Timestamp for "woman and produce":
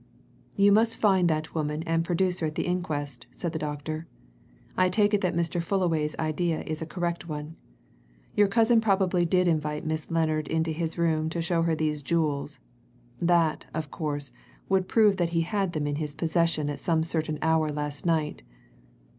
1.53-2.39